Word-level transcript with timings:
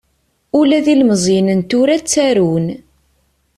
Ula 0.59 0.79
d 0.85 0.87
ilmeẓyen 0.93 1.47
n 1.57 1.61
tura 1.69 1.95
ttarun. 2.01 2.67